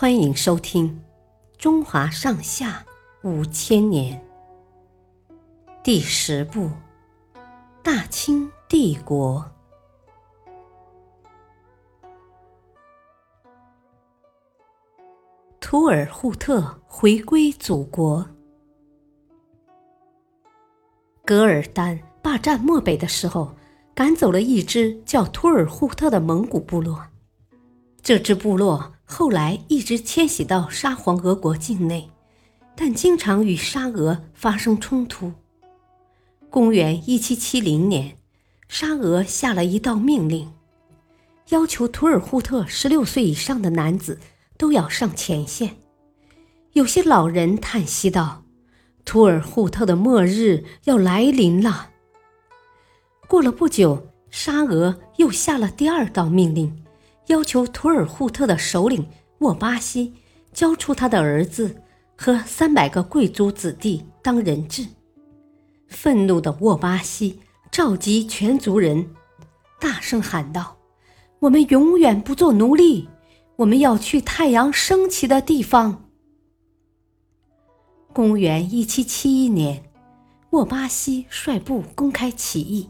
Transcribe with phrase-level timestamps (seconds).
[0.00, 0.88] 欢迎收听
[1.60, 2.82] 《中华上下
[3.22, 4.18] 五千年》
[5.82, 6.68] 第十部
[7.82, 9.44] 《大清帝国》。
[15.60, 18.26] 图尔扈特回归祖国。
[21.26, 23.54] 噶尔丹霸占漠北的时候，
[23.94, 27.06] 赶走了一支叫图尔扈特的蒙古部落。
[28.00, 32.08] 这支部落后来一直迁徙到沙皇俄国境内，
[32.76, 35.32] 但经常与沙俄发生冲突。
[36.48, 38.16] 公元一七七零年，
[38.68, 40.52] 沙俄下了一道命令，
[41.48, 44.20] 要求图尔扈特十六岁以上的男子
[44.56, 45.78] 都要上前线。
[46.74, 48.44] 有些老人叹息道
[49.04, 51.90] ：“图尔扈特的末日要来临了。”
[53.26, 56.84] 过了不久，沙俄又下了第二道命令。
[57.26, 59.06] 要求图尔扈特的首领
[59.38, 60.14] 沃巴西
[60.52, 61.82] 交出他的儿子
[62.16, 64.86] 和三百个贵族子弟当人质。
[65.88, 67.40] 愤怒的沃巴西
[67.70, 69.10] 召集全族人，
[69.80, 70.76] 大声喊道
[71.40, 73.08] ：“我们永远不做奴隶！
[73.56, 76.04] 我们要去太阳升起的地方。”
[78.12, 79.82] 公元一七七一年，
[80.50, 82.88] 沃巴西率部公开起义，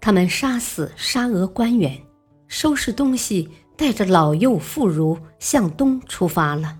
[0.00, 2.00] 他们杀死沙俄官员，
[2.48, 3.48] 收拾东西。
[3.76, 6.78] 带着老幼妇孺向东出发了。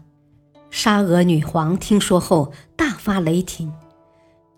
[0.71, 3.73] 沙俄女皇听说后大发雷霆，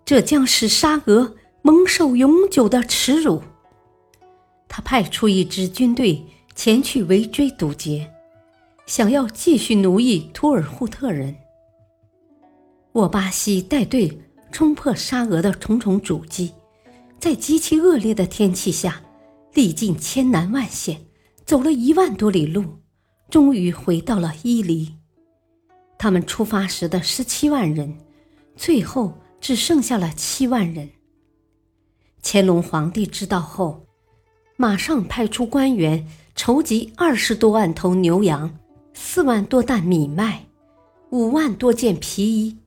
[0.03, 3.41] 这将使沙俄蒙受永久的耻辱。
[4.67, 6.23] 他派出一支军队
[6.55, 8.11] 前去围追堵截，
[8.85, 11.35] 想要继续奴役图尔扈特人。
[12.93, 16.51] 沃巴西带队冲破沙俄的重重阻击，
[17.19, 19.01] 在极其恶劣的天气下，
[19.53, 21.06] 历尽千难万险。
[21.47, 22.65] 走了一万多里路，
[23.29, 24.93] 终于回到了伊犁。
[25.97, 27.97] 他们出发时的十七万人，
[28.57, 30.89] 最后只剩下了七万人。
[32.21, 33.87] 乾隆皇帝知道后，
[34.57, 36.05] 马上派出官员
[36.35, 38.59] 筹集二十多万头牛羊、
[38.93, 40.47] 四万多担米麦、
[41.11, 42.57] 五万多件皮衣、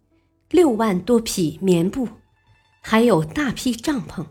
[0.49, 2.09] 六万多匹棉布，
[2.81, 4.25] 还有大批帐篷。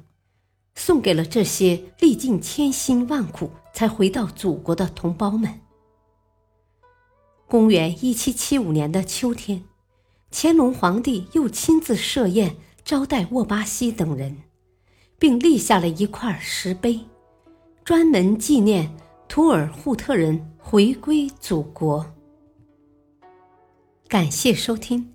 [0.73, 5.61] 送给了这些历尽千辛万苦才回到祖国的同胞们。
[7.47, 9.63] 公元一七七五年的秋天，
[10.29, 14.35] 乾隆皇帝又亲自设宴招待沃巴西等人，
[15.17, 16.99] 并立下了一块石碑，
[17.85, 18.93] 专门纪念
[19.29, 22.05] 图尔扈特人回归祖国。
[24.09, 25.13] 感谢收听，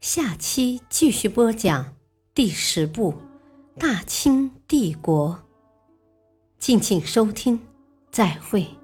[0.00, 1.96] 下期继续播讲
[2.32, 3.14] 第十部。
[3.76, 5.40] 大清帝国，
[6.60, 7.58] 敬请收听，
[8.10, 8.77] 再会。